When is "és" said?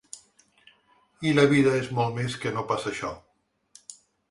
1.81-1.91